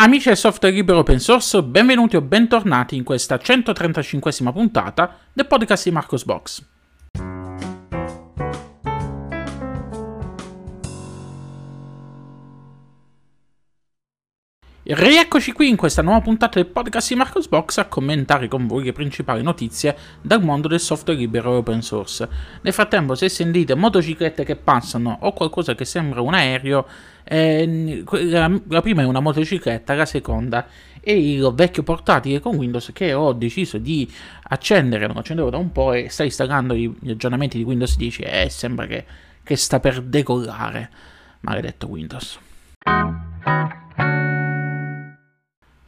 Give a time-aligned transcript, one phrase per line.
[0.00, 5.82] Amici del software libero open source, benvenuti o bentornati in questa 135esima puntata del podcast
[5.82, 6.64] di Marcos Box.
[14.90, 18.84] Rieccoci qui in questa nuova puntata del podcast di Marcos Box a commentare con voi
[18.84, 22.26] le principali notizie dal mondo del software libero e open source.
[22.62, 26.86] Nel frattempo, se sentite motociclette che passano o qualcosa che sembra un aereo,
[27.24, 30.66] eh, la, la, prima è una motocicletta, la seconda
[31.02, 34.10] è il vecchio portatile con Windows che ho deciso di
[34.44, 38.48] accendere, non accendevo da un po' e sta installando gli, aggiornamenti di Windows 10 e
[38.48, 39.04] sembra che,
[39.42, 40.90] che sta per decollare.
[41.40, 42.38] Maledetto Windows.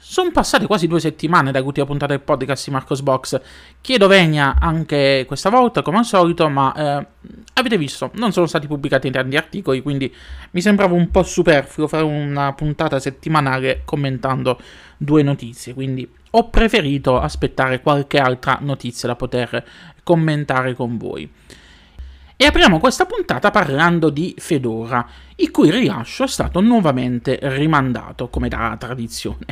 [0.02, 3.38] Sono passate quasi due settimane dall'ultima puntata del podcast di Marcos Box.
[3.82, 7.06] Chiedo vegna anche questa volta, come al solito, ma eh,
[7.52, 10.12] avete visto, non sono stati pubblicati tanti articoli, quindi
[10.52, 14.58] mi sembrava un po' superfluo fare una puntata settimanale commentando
[14.96, 15.74] due notizie.
[15.74, 19.62] Quindi ho preferito aspettare qualche altra notizia da poter
[20.02, 21.30] commentare con voi.
[22.42, 28.48] E apriamo questa puntata parlando di Fedora, il cui rilascio è stato nuovamente rimandato, come
[28.48, 29.44] da tradizione.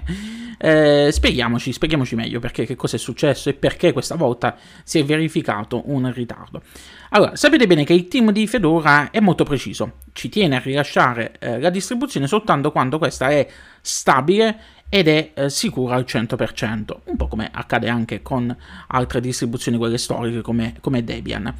[0.61, 5.05] Eh, spieghiamoci, spieghiamoci meglio perché che cosa è successo e perché questa volta si è
[5.05, 6.63] verificato un ritardo.
[7.11, 11.35] Allora, sapete bene che il team di Fedora è molto preciso, ci tiene a rilasciare
[11.41, 13.47] eh, la distribuzione soltanto quando questa è
[13.83, 19.77] stabile ed è eh, sicura al 100%, un po' come accade anche con altre distribuzioni,
[19.77, 21.55] quelle storiche come, come Debian.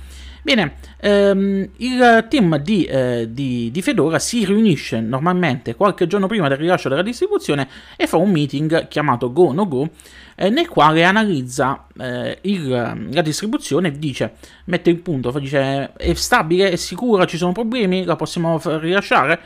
[0.49, 6.49] Bene, ehm, il team di, eh, di, di, Fedora si riunisce normalmente qualche giorno prima
[6.49, 9.91] del rilascio della distribuzione e fa un meeting chiamato Go No Go
[10.37, 12.67] eh, nel quale analizza eh, il,
[13.11, 18.05] la distribuzione e dice, mette il punto, dice è stabile, è sicura, ci sono problemi,
[18.05, 19.39] la possiamo rilasciare?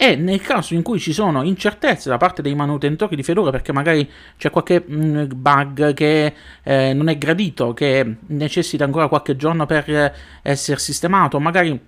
[0.00, 3.72] E nel caso in cui ci sono incertezze da parte dei manutentori di Fedora perché
[3.72, 9.66] magari c'è qualche mm, bug che eh, non è gradito, che necessita ancora qualche giorno
[9.66, 11.80] per essere sistemato, magari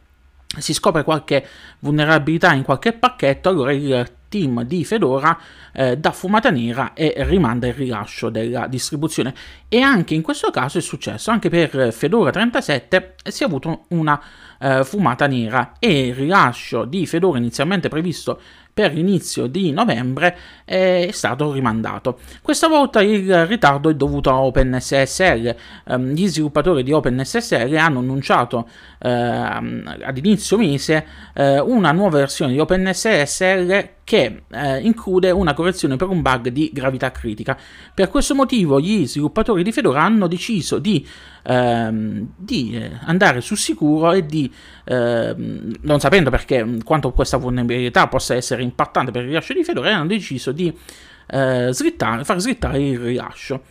[0.58, 1.46] si scopre qualche
[1.78, 5.38] vulnerabilità in qualche pacchetto, allora il team di Fedora
[5.72, 9.34] eh, dà fumata nera e rimanda il rilascio della distribuzione.
[9.68, 14.18] E anche in questo caso è successo, anche per Fedora 37 si è avuto una
[14.58, 18.40] eh, fumata nera e il rilascio di Fedora inizialmente previsto
[18.80, 22.18] per l'inizio di novembre è stato rimandato.
[22.40, 25.54] Questa volta il ritardo è dovuto a OpenSSL.
[25.84, 28.56] Um, gli sviluppatori di OpenSSL hanno annunciato
[29.00, 31.04] uh, ad inizio mese
[31.34, 36.70] uh, una nuova versione di OpenSSL che eh, include una correzione per un bug di
[36.74, 37.56] gravità critica.
[37.94, 41.06] Per questo motivo gli sviluppatori di Fedora hanno deciso di,
[41.44, 44.52] ehm, di eh, andare sul sicuro e di,
[44.86, 49.94] ehm, non sapendo perché quanto questa vulnerabilità possa essere impattante per il rilascio di Fedora,
[49.94, 50.74] hanno deciso di
[51.26, 53.64] eh, slittare, far slittare il rilascio.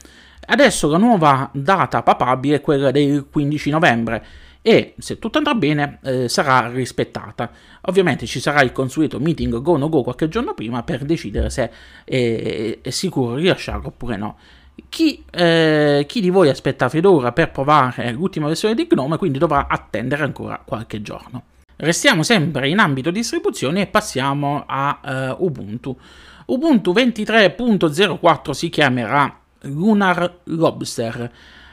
[0.51, 4.25] Adesso la nuova data papabile è quella del 15 novembre
[4.61, 7.51] e se tutto andrà bene eh, sarà rispettata.
[7.81, 11.71] Ovviamente ci sarà il consueto meeting go no go qualche giorno prima per decidere se
[12.03, 14.37] è, è sicuro rilasciarlo oppure no.
[14.87, 19.67] Chi, eh, chi, di voi aspetta Fedora per provare l'ultima versione di Gnome quindi dovrà
[19.67, 21.43] attendere ancora qualche giorno.
[21.81, 25.97] Restiamo sempre in ambito distribuzione e passiamo a uh, Ubuntu.
[26.47, 31.31] Ubuntu 23.04 si chiamerà Lunar Lobster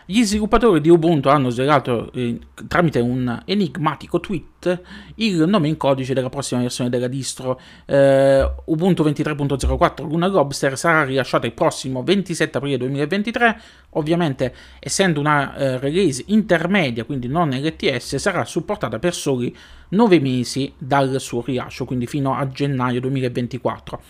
[0.09, 4.81] gli sviluppatori di Ubuntu hanno svelato eh, tramite un enigmatico tweet
[5.17, 7.61] il nome in codice della prossima versione della distro.
[7.85, 13.61] Eh, Ubuntu 23.04 Luna Lobster sarà rilasciato il prossimo 27 aprile 2023.
[13.91, 19.55] Ovviamente, essendo una eh, release intermedia, quindi non LTS, sarà supportata per soli
[19.89, 24.01] 9 mesi dal suo rilascio, quindi fino a gennaio 2024.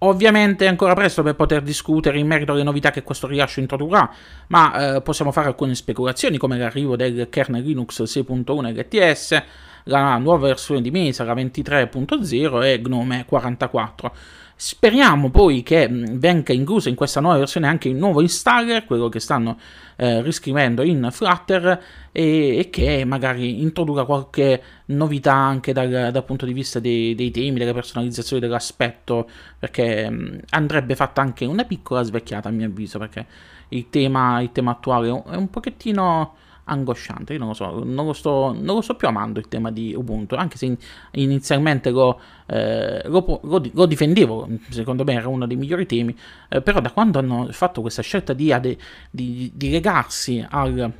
[0.00, 4.08] Ovviamente è ancora presto per poter discutere in merito alle novità che questo rilascio introdurrà,
[4.46, 9.42] ma eh, possiamo fare alcune speculazioni come l'arrivo del kernel Linux 6.1 LTS,
[9.84, 14.14] la nuova versione di Mesa, la 23.0 e Gnome 44.
[14.60, 19.20] Speriamo poi che venga incluso in questa nuova versione anche il nuovo installer, quello che
[19.20, 19.56] stanno
[19.94, 21.80] eh, riscrivendo in Flutter
[22.10, 27.30] e, e, che magari introduca qualche novità anche dal, dal punto di vista dei, dei,
[27.30, 32.98] temi, della personalizzazione dell'aspetto, perché mh, andrebbe fatta anche una piccola svecchiata a mio avviso,
[32.98, 33.26] perché
[33.68, 36.34] il tema, il tema attuale è un pochettino
[36.68, 37.32] angosciante.
[37.32, 39.94] Io non lo so, non lo, sto, non lo sto più amando il tema di
[39.94, 40.76] Ubuntu, anche se in,
[41.12, 46.16] inizialmente lo, eh, lo, lo, lo, difendevo, secondo me era uno dei migliori temi,
[46.48, 48.76] eh, però da quando hanno fatto questa scelta di, ade,
[49.10, 50.92] di, di legarsi al,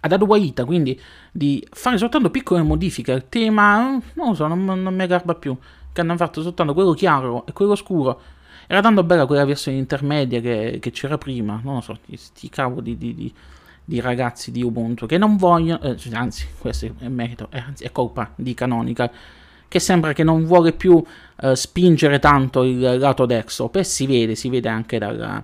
[0.00, 1.00] ad Aduaita, quindi
[1.32, 5.56] di fare soltanto piccole modifiche al tema, non lo so, non, non mi garba più,
[5.92, 8.20] che hanno fatto soltanto quello chiaro e quello scuro
[8.72, 12.96] era tanto bella quella versione intermedia che, che c'era prima, non lo so, sti cavoli
[12.96, 13.34] di, di, di,
[13.98, 18.30] ragazzi di Ubuntu che non vogliono, eh, anzi, questo è merito, è, anzi, è colpa
[18.36, 19.10] di Canonical,
[19.66, 21.02] che sembra che non vuole più
[21.40, 25.42] eh, spingere tanto il lato desktop e si vede, si vede anche dalla,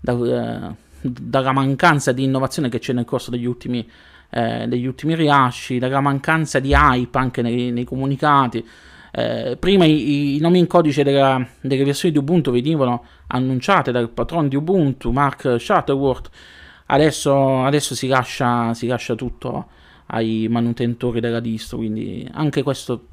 [0.00, 3.86] dalla, dalla mancanza di innovazione che c'è nel corso degli ultimi,
[4.30, 8.66] eh, degli ultimi rilasci, dalla mancanza di hype anche nei, nei comunicati.
[9.14, 14.08] Eh, prima i, i, nomi in codice della, delle versioni di Ubuntu venivano annunciate dal
[14.08, 16.30] patron di Ubuntu, Mark Shuttleworth,
[16.92, 19.68] adesso, adesso si, lascia, si lascia tutto
[20.06, 23.06] ai manutentori della distro, quindi anche questo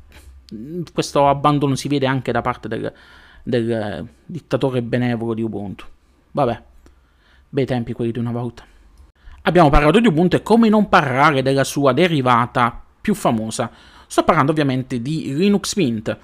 [0.94, 2.92] questo abbandono si vede anche da parte del,
[3.44, 5.86] del dittatore benevolo di Ubuntu.
[6.32, 6.62] Vabbè,
[7.50, 8.64] bei tempi quelli di una volta.
[9.44, 13.72] Abbiamo parlato di Ubuntu e come non parlare della sua derivata più famosa.
[14.08, 16.18] Sto parlando ovviamente di Linux Mint.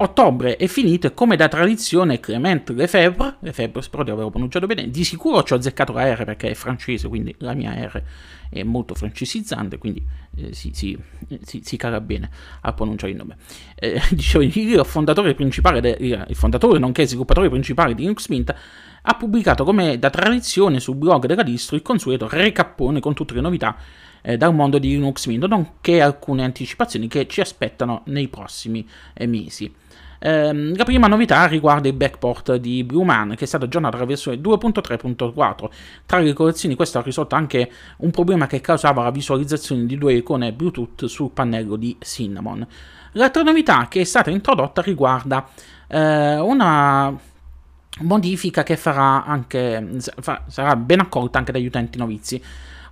[0.00, 4.90] Ottobre è finito e come da tradizione Clement Lefebvre, Lefebvre spero di averlo pronunciato bene,
[4.90, 8.00] di sicuro ci ho azzeccato la R perché è francese, quindi la mia R
[8.48, 10.00] è molto francesizzante, quindi
[10.36, 10.96] eh, si, si,
[11.42, 12.30] si, si, cala bene
[12.60, 13.38] a pronunciare il nome.
[13.74, 18.54] Eh, dicevo, il fondatore principale, de, il fondatore nonché sviluppatore principale di Linux Mint
[19.02, 23.40] ha pubblicato come da tradizione sul blog della distro il consueto recappone con tutte le
[23.40, 23.76] novità
[24.28, 29.26] eh, dal mondo di Linux Mint, nonché alcune anticipazioni che ci aspettano nei prossimi eh,
[29.26, 29.74] mesi.
[30.18, 34.36] Ehm, la prima novità riguarda il backport di Blueman, che è stato aggiornato alla versione
[34.36, 35.70] 2.3.4.
[36.04, 40.12] Tra le correzioni, questo ha risolto anche un problema che causava la visualizzazione di due
[40.12, 42.66] icone Bluetooth sul pannello di Cinnamon.
[43.12, 45.48] L'altra novità che è stata introdotta riguarda
[45.86, 47.16] eh, una
[48.00, 50.00] modifica che farà anche,
[50.48, 52.42] sarà ben accolta anche dagli utenti novizi,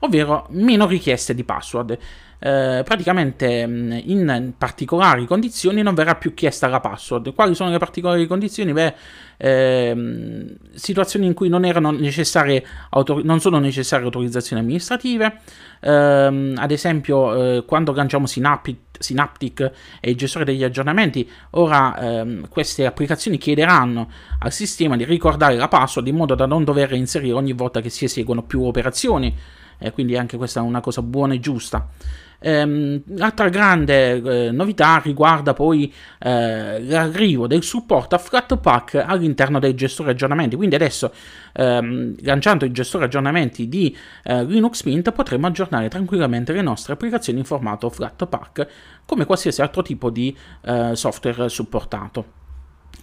[0.00, 1.98] ovvero meno richieste di password.
[2.38, 7.34] Eh, praticamente mm, in particolari condizioni non verrà più chiesta la password.
[7.34, 8.72] Quali sono le particolari condizioni?
[8.72, 8.94] Beh,
[9.38, 15.40] ehm, situazioni in cui non, autor- non sono necessarie autorizzazioni amministrative,
[15.80, 22.48] ehm, ad esempio eh, quando lanciamo Synaptic, Synaptic e il gestore degli aggiornamenti, ora ehm,
[22.48, 24.10] queste applicazioni chiederanno
[24.40, 27.88] al sistema di ricordare la password in modo da non dover inserire ogni volta che
[27.88, 29.34] si eseguono più operazioni.
[29.78, 31.88] Eh, quindi anche questa è una cosa buona e giusta.
[32.38, 39.74] Ehm, l'altra grande eh, novità riguarda poi eh, l'arrivo del supporto a Flatpak all'interno del
[39.74, 40.56] gestore aggiornamenti.
[40.56, 41.12] Quindi adesso,
[41.52, 47.38] ehm, lanciando il gestore aggiornamenti di eh, Linux Mint, potremo aggiornare tranquillamente le nostre applicazioni
[47.38, 48.66] in formato Flatpak
[49.04, 52.35] come qualsiasi altro tipo di eh, software supportato.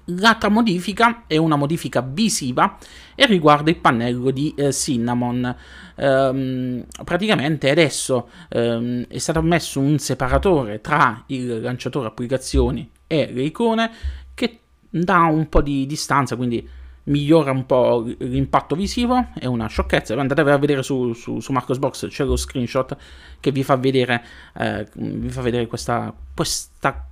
[0.06, 2.78] L'altra modifica è una modifica visiva
[3.16, 5.56] e riguarda il pannello di eh, Cinnamon.
[5.96, 13.44] Ehm, praticamente adesso ehm, è stato messo un separatore tra il lanciatore applicazioni e le
[13.44, 13.92] icone
[14.34, 14.60] che
[14.90, 16.68] dà un po' di distanza, quindi
[17.06, 22.08] migliora un po' l'impatto visivo, è una sciocchezza, andate a vedere su, su, su Marcosbox,
[22.08, 22.96] c'è lo screenshot
[23.40, 24.24] che vi fa vedere,
[24.58, 27.08] eh, vi fa vedere questa, questa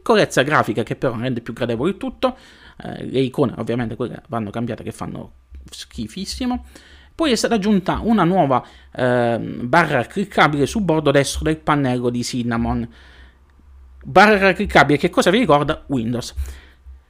[0.00, 2.36] piccolezza grafica che però rende più gradevole il tutto.
[2.82, 5.32] Eh, le icone ovviamente quelle vanno cambiate che fanno
[5.70, 6.64] schifissimo.
[7.14, 12.24] Poi è stata aggiunta una nuova eh, barra cliccabile sul bordo destro del pannello di
[12.24, 12.88] Cinnamon.
[14.02, 15.84] Barra cliccabile che cosa vi ricorda?
[15.88, 16.34] Windows.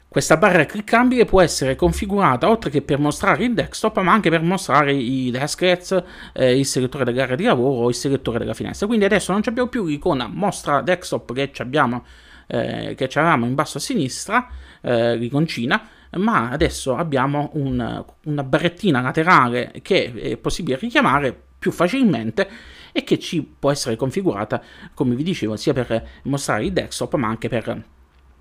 [0.09, 4.43] Questa barra cliccabile può essere configurata oltre che per mostrare il desktop, ma anche per
[4.43, 8.89] mostrare i deskets, eh, il selettore dell'area di lavoro o il selettore della finestra.
[8.89, 12.03] Quindi adesso non abbiamo più l'icona mostra desktop che abbiamo
[12.51, 14.49] eh, che avevamo in basso a sinistra,
[14.81, 22.49] eh, l'iconcina, ma adesso abbiamo un, una barrettina laterale che è possibile richiamare più facilmente
[22.93, 24.61] e che ci può essere configurata,
[24.95, 27.85] come vi dicevo, sia per mostrare il desktop ma anche per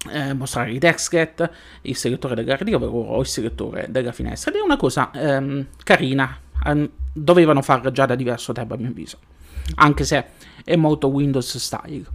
[0.10, 1.50] eh, mostrare i desklet,
[1.82, 4.52] il selettore dell'area di lavoro o il selettore della finestra.
[4.52, 8.90] Ed è una cosa ehm, carina, ehm, dovevano farla già da diverso tempo a mio
[8.90, 9.20] avviso,
[9.76, 10.26] anche se
[10.64, 12.06] è molto Windows style.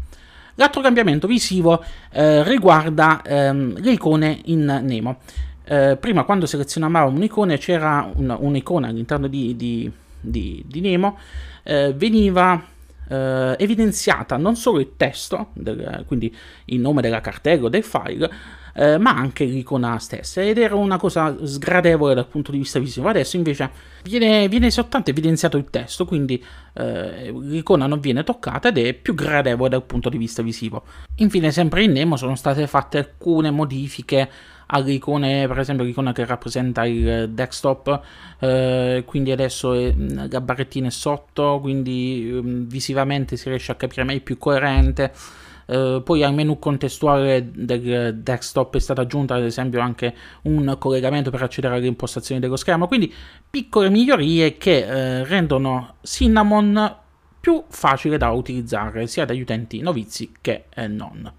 [0.56, 1.82] L'altro cambiamento visivo
[2.12, 5.18] eh, riguarda ehm, le icone in Nemo.
[5.64, 11.18] Eh, prima quando selezionavamo un'icona c'era un, un'icona all'interno di, di, di, di Nemo,
[11.62, 12.62] eh, veniva
[13.08, 16.34] eh, evidenziata non solo il testo, del, quindi
[16.66, 18.30] il nome della cartella o del file,
[18.74, 23.08] eh, ma anche l'icona stessa ed era una cosa sgradevole dal punto di vista visivo.
[23.08, 23.70] Adesso invece
[24.02, 26.42] viene, viene soltanto evidenziato il testo, quindi
[26.74, 30.82] eh, l'icona non viene toccata ed è più gradevole dal punto di vista visivo.
[31.16, 34.28] Infine, sempre in Nemo sono state fatte alcune modifiche
[34.66, 38.00] alle icone, per esempio l'icona che rappresenta il desktop,
[38.40, 44.22] eh, quindi adesso la barrettina è sotto, quindi um, visivamente si riesce a capire meglio,
[44.22, 45.12] più coerente.
[45.66, 51.30] Eh, poi al menu contestuale del desktop è stata aggiunta ad esempio anche un collegamento
[51.30, 53.12] per accedere alle impostazioni dello schermo, quindi
[53.48, 56.96] piccole migliorie che eh, rendono Cinnamon
[57.40, 61.30] più facile da utilizzare sia dagli utenti novizi che eh, non.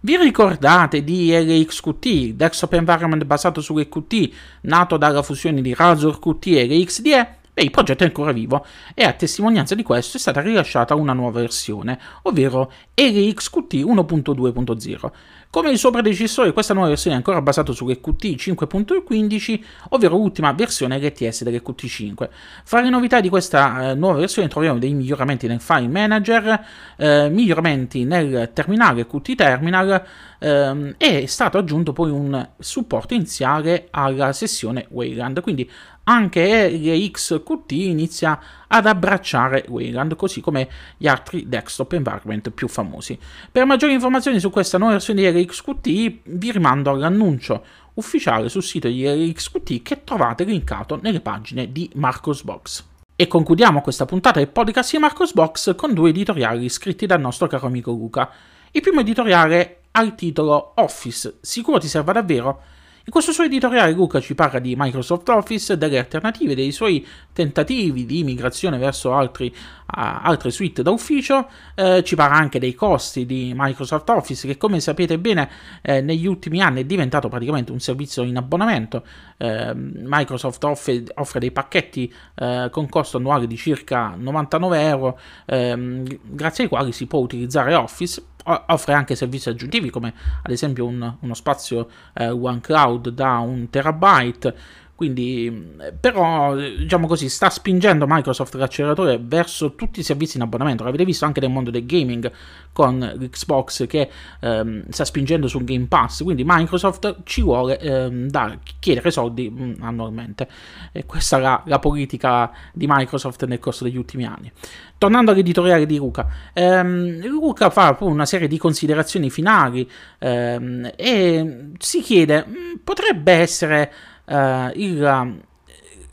[0.00, 6.46] Vi ricordate di LXQT, desktop environment basato su LXQT, nato dalla fusione di Razor Qt
[6.46, 7.37] e LXDE?
[7.58, 11.12] Beh, il progetto è ancora vivo e a testimonianza di questo è stata rilasciata una
[11.12, 15.10] nuova versione, ovvero LXQT 1.2.0.
[15.50, 20.52] Come il suo predecessore, questa nuova versione è ancora basata su QT 5.15, ovvero l'ultima
[20.52, 22.30] versione LTS dell'EQT 5.
[22.62, 26.64] Fra le novità di questa eh, nuova versione troviamo dei miglioramenti nel file manager,
[26.96, 30.04] eh, miglioramenti nel terminale Qt Terminal
[30.38, 35.68] ehm, e è stato aggiunto poi un supporto iniziale alla sessione Wayland, quindi
[36.08, 43.18] anche LXQT inizia ad abbracciare Wayland, così come gli altri desktop environment più famosi.
[43.52, 47.62] Per maggiori informazioni su questa nuova versione di LXQT vi rimando all'annuncio
[47.94, 52.84] ufficiale sul sito di LXQT che trovate linkato nelle pagine di Marcosbox.
[53.14, 57.66] E concludiamo questa puntata del podcast di Marcosbox con due editoriali scritti dal nostro caro
[57.66, 58.30] amico Luca.
[58.70, 62.62] Il primo editoriale ha il titolo Office, sicuro ti serva davvero?
[63.08, 68.04] In questo suo editoriale Luca ci parla di Microsoft Office, delle alternative, dei suoi tentativi
[68.04, 73.24] di migrazione verso altri, uh, altre suite da ufficio, eh, ci parla anche dei costi
[73.24, 75.48] di Microsoft Office che come sapete bene
[75.80, 79.02] eh, negli ultimi anni è diventato praticamente un servizio in abbonamento.
[79.38, 86.04] Eh, Microsoft offre, offre, dei pacchetti eh, con costo annuale di circa 99 euro, ehm,
[86.24, 88.22] grazie ai quali si può utilizzare Office
[88.66, 94.54] offre anche servizi aggiuntivi come ad esempio un, uno spazio eh, OneCloud da un terabyte
[94.98, 100.82] quindi, però, diciamo così, sta spingendo Microsoft l'acceleratore verso tutti i servizi in abbonamento.
[100.82, 102.28] L'avete visto anche nel mondo del gaming
[102.72, 106.24] con l'Xbox che ehm, sta spingendo sul Game Pass.
[106.24, 110.48] Quindi Microsoft ci vuole ehm, dare, chiedere soldi mh, mm, annualmente.
[110.90, 114.50] E questa è la, la, politica di Microsoft nel corso degli ultimi anni.
[114.98, 119.88] Tornando all'editoriale di Luca, ehm, Luca fa una serie di considerazioni finali
[120.18, 123.92] ehm, e si chiede: mm, potrebbe essere
[124.28, 125.40] uh, il,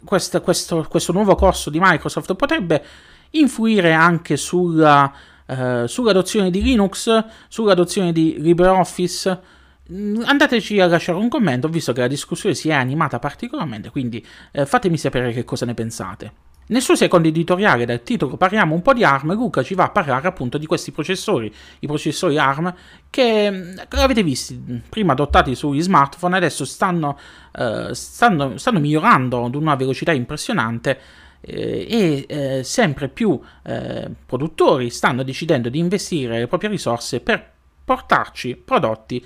[0.03, 2.83] questo, questo, questo, nuovo corso di Microsoft potrebbe
[3.31, 5.11] influire anche sulla,
[5.45, 9.53] uh, sull'adozione di Linux, sull'adozione di LibreOffice.
[9.91, 14.25] Mm, andateci a lasciare un commento, visto che la discussione si è animata particolarmente, quindi
[14.53, 16.53] uh, fatemi sapere che cosa ne pensate.
[16.67, 19.91] Nel suo secondo editoriale dal titolo Parliamo un po' di ARM, Luca ci va a
[19.91, 22.73] parlare appunto di questi processori, i processori ARM
[23.11, 24.55] che mm, avete visto
[24.89, 27.19] prima adottati sugli smartphone, adesso stanno,
[27.53, 30.99] uh, stanno, stanno migliorando ad una velocità impressionante
[31.41, 37.47] eh, e eh, sempre più eh, produttori stanno decidendo di investire le proprie risorse per
[37.85, 39.23] portarci prodotti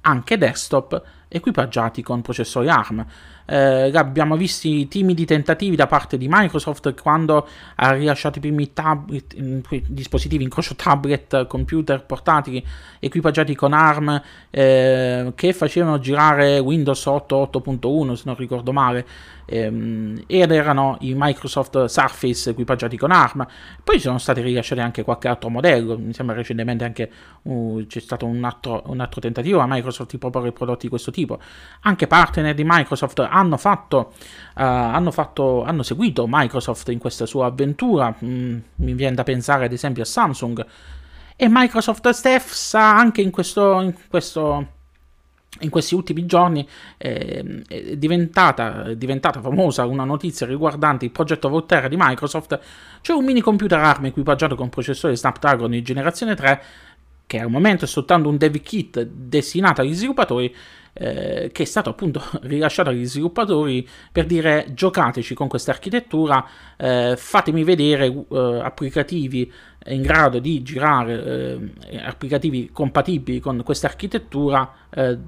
[0.00, 3.06] anche desktop equipaggiati con processori ARM.
[3.46, 7.46] Eh, abbiamo visto i timidi tentativi da parte di Microsoft quando
[7.76, 9.34] ha rilasciato i primi tablet,
[9.88, 12.64] dispositivi incrocio tablet, computer portatili
[13.00, 19.06] equipaggiati con ARM eh, che facevano girare Windows 8 8.1 se non ricordo male
[19.46, 23.46] ehm, ed erano i Microsoft Surface equipaggiati con ARM.
[23.82, 27.10] Poi sono stati rilasciati anche qualche altro modello, mi sembra recentemente anche
[27.42, 31.10] uh, c'è stato un altro, un altro tentativo a Microsoft di proporre prodotti di questo
[31.10, 31.38] tipo.
[31.82, 37.46] Anche partner di Microsoft hanno fatto, uh, hanno, fatto hanno seguito Microsoft in questa sua
[37.46, 40.66] avventura, mm, mi viene da pensare ad esempio a Samsung.
[41.34, 44.66] E Microsoft stessa anche in questo, in questo
[45.60, 51.48] in questi ultimi giorni eh, è, diventata, è, diventata, famosa una notizia riguardante il progetto
[51.48, 52.58] Volterra di Microsoft,
[53.02, 56.62] cioè un mini computer ARM equipaggiato con processore Snapdragon di generazione 3
[57.32, 60.54] che al momento è soltanto un dev kit destinato agli sviluppatori
[60.92, 66.46] eh, che è stato appunto rilasciato agli sviluppatori per dire giocateci con questa architettura,
[66.76, 69.50] eh, fatemi vedere eh, applicativi
[69.86, 75.18] in grado di girare eh, applicativi compatibili con questa architettura eh,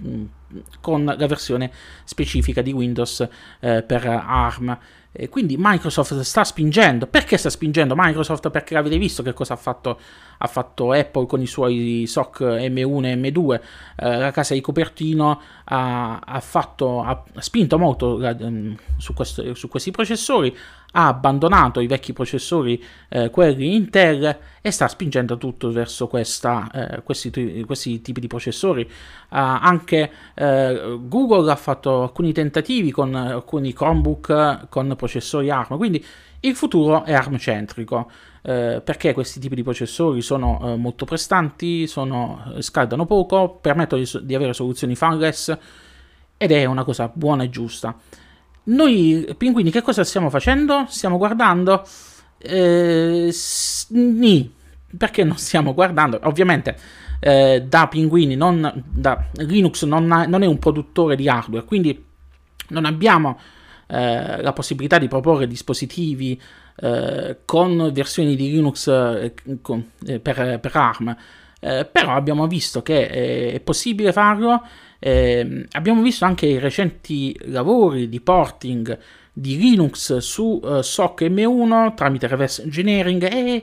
[0.82, 1.70] con la versione
[2.04, 3.26] specifica di Windows
[3.60, 4.78] eh, per ARM.
[5.16, 7.06] E quindi Microsoft sta spingendo.
[7.06, 8.50] Perché sta spingendo Microsoft?
[8.50, 10.00] Perché avete visto che cosa ha fatto,
[10.38, 13.60] ha fatto Apple con i suoi SOC M1 e M2.
[13.94, 19.68] Eh, la casa di Copertino ha, ha, fatto, ha spinto molto um, su, questo, su,
[19.68, 20.56] questi processori.
[20.96, 27.02] Ha abbandonato i vecchi processori, eh, quelli Intel, e sta spingendo tutto verso questa, eh,
[27.02, 28.82] questi, questi, tipi di processori.
[28.82, 28.88] Uh,
[29.28, 36.04] anche uh, Google ha fatto alcuni tentativi con alcuni Chromebook con processori ARM, quindi
[36.40, 38.10] il futuro è ARM-centrico.
[38.42, 44.34] Uh, perché questi tipi di processori sono molto prestanti, sono, scaldano poco, permettono di, di
[44.34, 45.56] avere soluzioni fanless
[46.36, 47.96] ed è una cosa buona e giusta.
[48.64, 50.86] Noi pinguini che cosa stiamo facendo?
[50.88, 51.86] Stiamo guardando?
[52.38, 54.52] Eh, sni.
[54.96, 56.20] Perché non stiamo guardando?
[56.22, 56.76] Ovviamente
[57.20, 62.04] eh, da pinguini, non, da, Linux non, ha, non, è un produttore di hardware, quindi
[62.68, 63.38] non abbiamo
[63.86, 66.40] eh, la possibilità di proporre dispositivi
[66.76, 71.16] eh, con versioni di Linux eh, con, eh, per, per, ARM.
[71.60, 74.62] però abbiamo visto che è possibile farlo
[75.06, 78.98] eh, abbiamo visto anche i recenti lavori di porting
[79.34, 83.62] di Linux su uh, SOC M1 tramite reverse engineering e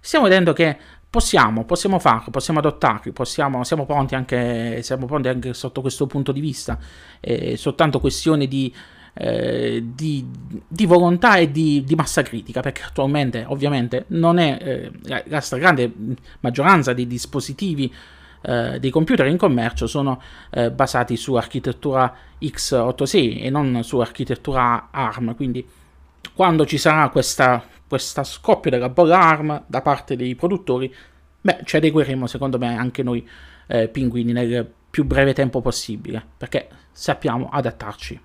[0.00, 0.76] stiamo vedendo che
[1.08, 6.32] possiamo, possiamo farlo, possiamo adottarli, possiamo, siamo, pronti anche, siamo pronti anche sotto questo punto
[6.32, 6.76] di vista.
[7.20, 8.74] È soltanto questione di,
[9.14, 10.26] eh, di,
[10.66, 15.40] di, volontà e di, di, massa critica, perché attualmente ovviamente non è eh, la, la
[15.40, 15.92] stragrande
[16.40, 17.92] maggioranza dei dispositivi
[18.42, 20.20] eh, dei computer in commercio sono
[20.50, 25.66] eh, basati su architettura x86 e non su architettura ARM, quindi
[26.34, 30.94] quando ci sarà questa, questa scoppio della bolla ARM da parte dei produttori,
[31.40, 33.26] beh, ci adegueremo secondo me anche noi
[33.66, 38.20] eh, pinguini nel più breve tempo possibile, perché sappiamo adattarci.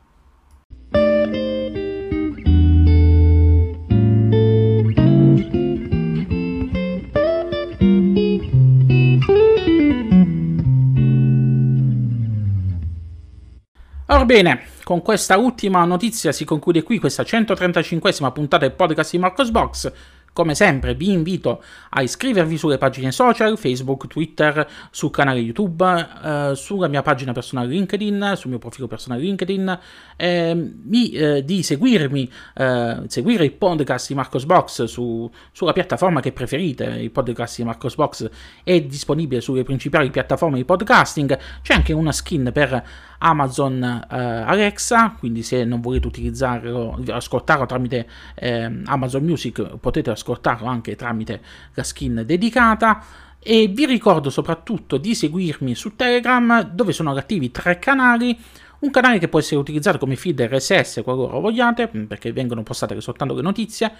[14.15, 19.51] Orbene, con questa ultima notizia si conclude qui questa 135esima puntata del podcast di Marcos
[19.51, 19.91] Box.
[20.31, 25.83] Come sempre vi invito a iscrivervi sulle pagine social, Facebook, Twitter, sul canale YouTube,
[26.23, 29.79] eh, sulla mia pagina personale LinkedIn, sul mio profilo personale LinkedIn,
[30.15, 36.31] eh, eh, di seguirmi, eh, seguire il podcast di Marcos Box su, sulla piattaforma che
[36.31, 36.83] preferite.
[36.85, 38.29] Il podcast di Marcos Box
[38.63, 41.37] è disponibile sulle principali piattaforme di podcasting.
[41.61, 42.83] C'è anche una skin per
[43.19, 50.67] Amazon eh, Alexa, quindi se non volete utilizzarlo, ascoltarlo tramite eh, Amazon Music potete ascoltarlo
[50.67, 51.41] anche tramite
[51.73, 53.03] la skin dedicata.
[53.47, 58.35] E vi ricordo soprattutto di seguirmi su Telegram dove sono attivi tre canali.
[58.79, 63.35] Un canale che può essere utilizzato come feed RSS qualora vogliate, perché vengono postate soltanto
[63.35, 63.91] le notizie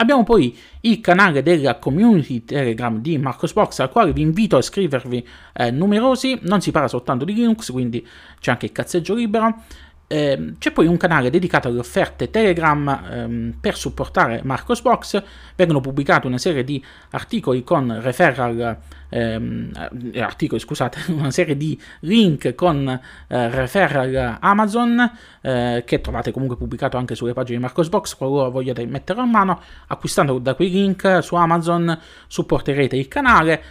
[0.00, 5.26] Abbiamo poi il canale della community Telegram di Marcosbox al quale vi invito a iscrivervi
[5.54, 8.06] eh, numerosi, non si parla soltanto di Linux, quindi
[8.38, 9.64] c'è anche il cazzeggio libero.
[10.10, 15.22] Eh, c'è poi un canale dedicato alle offerte Telegram ehm, per supportare Marcosbox,
[15.54, 18.78] vengono pubblicate una serie di articoli con referral
[19.10, 25.10] ehm, eh, articoli, scusate, una serie di link con eh, referral Amazon
[25.42, 29.60] eh, che trovate comunque pubblicato anche sulle pagine di Marcosbox qualora vogliate metterlo a mano.
[29.88, 33.62] Acquistando da quei link su Amazon supporterete il canale,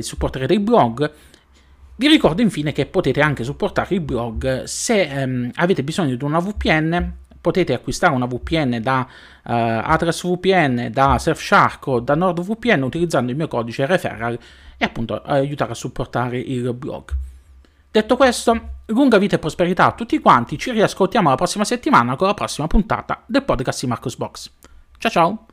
[0.00, 1.10] supporterete il blog.
[2.00, 6.38] Vi ricordo infine che potete anche supportare il blog se ehm, avete bisogno di una
[6.38, 9.10] VPN potete acquistare una VPN da uh,
[9.42, 14.38] Address VPN, da Surfshark o da NordVPN utilizzando il mio codice referral
[14.78, 17.10] e appunto aiutare a supportare il blog.
[17.90, 22.28] Detto questo, lunga vita e prosperità a tutti quanti, ci riascoltiamo la prossima settimana con
[22.28, 24.50] la prossima puntata del podcast di Marcos Box.
[24.96, 25.46] Ciao ciao!